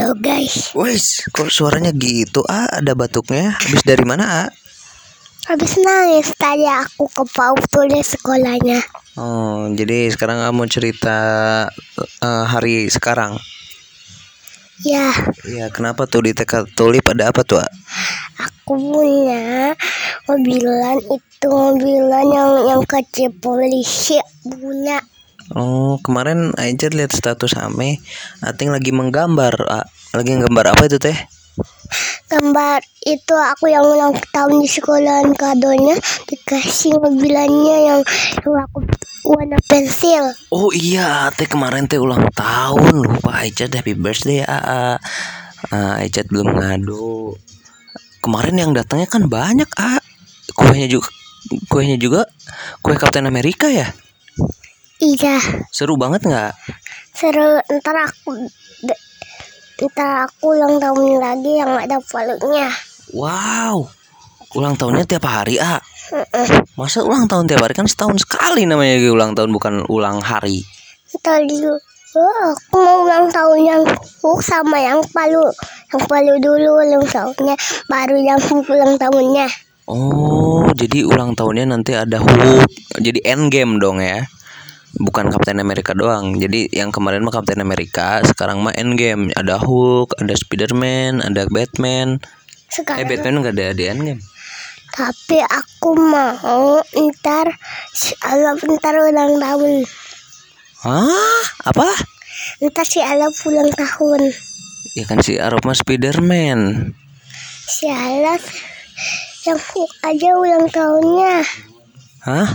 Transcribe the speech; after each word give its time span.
Halo 0.00 0.16
guys, 0.16 0.72
Wes, 0.72 1.28
kok 1.28 1.52
suaranya 1.52 1.92
gitu? 1.92 2.40
Ah, 2.48 2.64
ada 2.72 2.96
batuknya. 2.96 3.52
Habis 3.52 3.84
dari 3.84 4.00
mana, 4.08 4.24
Ah? 4.24 4.48
habis 5.44 5.76
nangis 5.76 6.32
tadi 6.40 6.64
aku 6.64 7.04
ke 7.04 7.20
PAUD 7.36 7.60
tulis 7.68 8.16
sekolahnya. 8.16 8.80
Oh, 9.20 9.68
jadi 9.68 10.08
sekarang 10.08 10.40
kamu 10.40 10.72
cerita 10.72 11.18
eh, 12.00 12.44
hari 12.48 12.88
sekarang. 12.88 13.36
Ya, 14.88 15.12
Iya, 15.44 15.68
kenapa 15.68 16.08
tuh 16.08 16.24
di 16.24 16.32
TK 16.32 16.72
Tulip 16.72 17.04
ada 17.12 17.28
apa 17.28 17.44
tuh, 17.44 17.60
Ah? 17.60 17.68
aku 18.40 18.80
punya 18.80 19.76
mobilan 20.24 20.96
itu 21.12 21.44
mobilan 21.44 22.24
yang 22.24 22.50
yang 22.72 22.82
kecil 22.88 23.28
polisi 23.36 24.16
punya. 24.48 25.04
Oh, 25.50 25.98
kemarin 26.06 26.54
aja 26.54 26.86
lihat 26.94 27.10
status 27.10 27.58
Ame, 27.58 27.98
Ating 28.38 28.70
lagi 28.70 28.94
menggambar, 28.94 29.54
Ah. 29.66 29.86
Lagi 30.14 30.38
nggambar 30.38 30.74
apa 30.74 30.86
itu, 30.86 30.98
Teh? 31.02 31.14
Gambar 32.30 32.78
itu 33.02 33.34
aku 33.34 33.66
yang 33.66 33.82
ulang 33.82 34.14
tahun 34.30 34.62
di 34.62 34.68
sekolahan 34.70 35.34
kadonya 35.34 35.98
dikasih 36.30 36.94
mobilannya 37.02 37.76
yang, 37.90 38.00
yang 38.46 38.56
aku 38.62 38.78
warna 39.26 39.58
pensil. 39.66 40.30
Oh 40.54 40.70
iya, 40.70 41.34
Teh 41.34 41.50
kemarin 41.50 41.90
Teh 41.90 41.98
ulang 41.98 42.30
tahun. 42.30 43.02
Lupa 43.02 43.42
Aicat 43.42 43.74
happy 43.74 43.98
birthday, 43.98 44.46
Ah. 44.46 44.98
Ah, 45.74 45.98
Aicat 45.98 46.30
belum 46.30 46.54
ngadu. 46.54 47.34
Kemarin 48.22 48.54
yang 48.54 48.70
datangnya 48.70 49.10
kan 49.10 49.26
banyak, 49.26 49.66
Ah. 49.74 49.98
Kuenya 50.54 50.86
juga 50.86 51.10
kuenya 51.72 51.96
juga 51.96 52.28
kue 52.84 52.94
Kapten 52.94 53.26
Amerika 53.26 53.66
ya? 53.66 53.90
Iya, 55.00 55.40
Seru 55.72 55.96
banget 55.96 56.28
nggak? 56.28 56.52
seru. 57.16 57.56
Ntar 57.68 57.96
aku 58.04 58.36
ntar 59.80 60.28
aku 60.28 60.56
ulang 60.56 60.76
tahun 60.76 61.20
lagi 61.20 61.52
yang 61.56 61.72
ada 61.72 61.96
palunya. 62.04 62.68
Wow, 63.16 63.88
ulang 64.52 64.76
tahunnya 64.76 65.08
tiap 65.08 65.24
hari, 65.24 65.56
ah. 65.56 65.80
Masa 66.76 67.00
ulang 67.00 67.24
tahun 67.24 67.48
tiap 67.48 67.64
hari 67.64 67.72
kan 67.72 67.88
setahun 67.88 68.28
sekali 68.28 68.68
namanya 68.68 69.00
ulang 69.08 69.32
tahun 69.32 69.50
bukan 69.56 69.74
ulang 69.88 70.20
hari. 70.20 70.60
Ntar 71.16 71.48
dulu. 71.48 71.80
Oh, 72.10 72.42
aku 72.50 72.74
mau 72.74 73.06
ulang 73.06 73.30
tahun 73.30 73.58
yang 73.62 73.82
Hulk 74.20 74.42
sama 74.42 74.82
yang 74.82 74.98
palu. 75.14 75.46
Yang 75.94 76.02
palu 76.10 76.34
dulu 76.42 76.70
ulang 76.82 77.06
tahunnya, 77.06 77.54
baru 77.86 78.16
yang 78.18 78.40
ulang 78.50 78.98
tahunnya. 78.98 79.46
Oh, 79.86 80.66
jadi 80.74 81.06
ulang 81.06 81.38
tahunnya 81.38 81.70
nanti 81.70 81.94
ada 81.94 82.18
Hulk. 82.18 82.66
Jadi 82.98 83.22
endgame 83.22 83.78
dong 83.78 84.02
ya. 84.02 84.26
Bukan 84.98 85.30
Kapten 85.30 85.62
Amerika 85.62 85.94
doang. 85.94 86.34
Jadi 86.34 86.66
yang 86.74 86.90
kemarin 86.90 87.22
mah 87.22 87.30
Kapten 87.30 87.62
Amerika, 87.62 88.18
sekarang 88.26 88.58
mah 88.58 88.74
endgame. 88.74 89.30
Ada 89.38 89.62
Hulk, 89.62 90.18
ada 90.18 90.34
Spiderman, 90.34 91.22
ada 91.22 91.46
Batman. 91.46 92.18
Eh 92.18 92.82
Sekarang. 92.82 93.06
Batman 93.06 93.34
nggak 93.42 93.54
ada 93.54 93.66
di 93.70 93.84
endgame. 93.86 94.22
Tapi 94.90 95.38
aku 95.38 95.94
mau 95.94 96.82
ntar 96.82 97.46
si 97.94 98.10
Alaf 98.26 98.58
ntar 98.66 98.98
ulang 98.98 99.38
tahun. 99.38 99.86
Hah? 100.82 101.42
Apa? 101.70 101.86
Ntar 102.58 102.86
si 102.88 102.98
Alaf 102.98 103.38
ulang 103.46 103.70
tahun. 103.70 104.34
Ya 104.98 105.06
kan 105.06 105.22
si 105.22 105.38
Arab 105.38 105.62
mah 105.62 105.78
Spiderman. 105.78 106.90
Si 107.70 107.86
Alaf 107.86 108.42
yang 109.46 109.62
Hulk 109.62 109.92
aja 110.02 110.30
ulang 110.34 110.66
tahunnya. 110.66 111.46
Hah? 112.26 112.48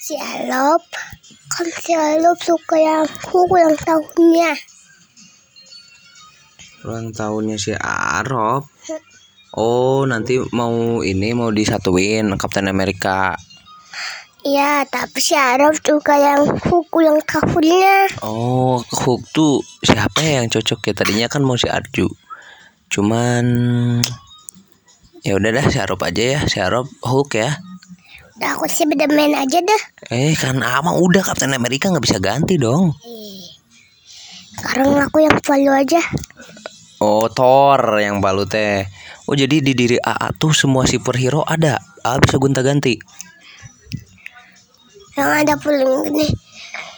Si 0.00 0.16
Alaf 0.16 0.80
kan 1.48 1.68
Alaf 1.96 2.38
suka 2.44 2.76
yang 2.76 3.04
Hulk 3.08 3.50
ulang 3.50 3.76
tahunnya. 3.80 4.52
Ulang 6.84 7.08
tahunnya 7.10 7.56
si 7.56 7.72
Arab. 7.80 8.68
Oh, 9.56 10.04
nanti 10.04 10.38
mau 10.54 11.00
ini 11.02 11.34
mau 11.34 11.50
disatuin 11.50 12.28
Kapten 12.36 12.68
Amerika. 12.70 13.34
Iya, 14.46 14.86
tapi 14.86 15.18
si 15.18 15.34
Alaf 15.34 15.82
suka 15.82 16.14
yang 16.14 16.46
Hulk 16.46 16.92
ulang 16.94 17.18
tahunnya. 17.26 18.22
Oh, 18.22 18.78
Hulk 18.84 19.26
tuh 19.34 19.64
siapa 19.82 20.22
ya 20.22 20.44
yang 20.44 20.48
cocok 20.52 20.92
ya? 20.92 20.92
Tadinya 20.94 21.26
kan 21.26 21.42
mau 21.42 21.58
si 21.58 21.66
Arju. 21.66 22.06
Cuman 22.88 23.44
ya 25.26 25.36
udah 25.36 25.50
dah 25.50 25.66
si 25.68 25.76
Arab 25.82 26.00
aja 26.06 26.22
ya, 26.38 26.40
si 26.46 26.62
Arab 26.62 26.86
Hulk 27.02 27.30
ya. 27.36 27.58
Udah 28.38 28.54
aku 28.54 28.70
sih 28.70 28.86
Spiderman 28.86 29.34
aja 29.34 29.58
dah. 29.58 29.82
Eh 30.14 30.38
kan 30.38 30.62
ama 30.62 30.94
udah 30.94 31.26
Kapten 31.26 31.50
Amerika 31.58 31.90
nggak 31.90 32.06
bisa 32.06 32.22
ganti 32.22 32.54
dong. 32.54 32.94
Sekarang 34.54 34.94
aku 35.02 35.26
yang 35.26 35.34
palu 35.42 35.74
aja. 35.74 35.98
Oh, 37.02 37.26
Thor 37.30 37.98
yang 37.98 38.22
balu 38.22 38.46
teh. 38.46 38.86
Oh, 39.26 39.34
jadi 39.34 39.62
di 39.62 39.74
diri 39.74 39.98
AA 39.98 40.34
tuh 40.38 40.54
semua 40.54 40.86
superhero 40.86 41.42
ada. 41.46 41.82
AA 42.06 42.18
bisa 42.22 42.38
gonta-ganti. 42.38 42.98
Yang 45.18 45.30
ada 45.30 45.54
paling 45.58 46.10
gede. 46.10 46.26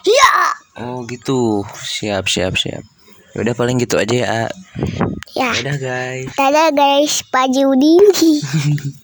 Ya. 0.09 0.33
Oh, 0.81 1.05
gitu. 1.05 1.65
Siap, 1.73 2.29
siap, 2.29 2.57
siap. 2.57 2.85
Ya 3.33 3.39
udah 3.45 3.55
paling 3.57 3.77
gitu 3.81 4.01
aja 4.01 4.13
ya. 4.13 4.27
A. 4.29 4.45
Ya. 5.37 5.53
Udah 5.57 5.77
guys. 5.77 6.33
Dadah 6.33 6.69
guys, 6.73 7.21
Pak 7.29 7.49
Judi. 7.53 7.97